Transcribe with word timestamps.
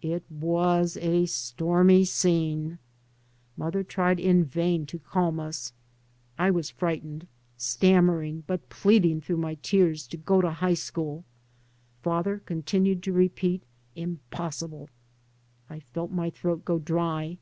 It 0.00 0.24
was 0.30 0.96
a 0.96 1.26
stormy 1.26 2.06
scene. 2.06 2.78
Mother 3.58 3.84
tried 3.84 4.18
in 4.18 4.42
vain 4.42 4.86
to 4.86 4.98
calm 4.98 5.38
us. 5.38 5.74
I 6.38 6.50
was 6.50 6.70
frightened, 6.70 7.26
stammering, 7.58 8.44
but 8.46 8.70
pleading 8.70 9.20
through 9.20 9.36
my 9.36 9.56
tears 9.56 10.06
to 10.06 10.16
go 10.16 10.40
to 10.40 10.50
high 10.50 10.72
school. 10.72 11.26
Father 12.00 12.38
con 12.38 12.62
tinued 12.62 13.02
to 13.02 13.12
repeat:" 13.12 13.64
Impossible." 13.94 14.88
I 15.68 15.80
felt 15.80 16.10
my 16.10 16.30
throat 16.30 16.64
go 16.64 16.78
dry. 16.78 17.36